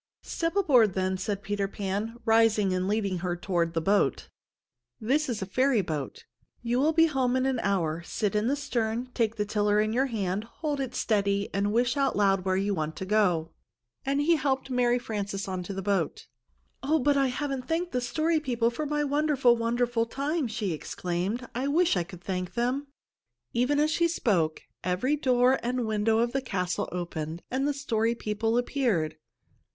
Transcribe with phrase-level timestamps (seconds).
[0.23, 4.29] "Step aboard, then," said Peter Pan, rising and leading her toward the boat.
[4.99, 6.25] "This is a fairy boat.
[6.63, 8.01] You will be home in an hour.
[8.03, 9.11] Sit in the stern.
[9.13, 10.45] Take the tiller in your hand.
[10.45, 13.51] Hold it steady, and wish out loud where you want to go."
[14.03, 16.25] He helped Mary Frances into the boat.
[16.81, 21.47] "Oh, but I haven't thanked the Story People for my wonderful, wonderful time!" she exclaimed.
[21.53, 22.87] "I wish I could thank them!"
[23.53, 28.15] Even as she spoke, every door and window of the castle opened and the Story
[28.15, 29.17] People appeared.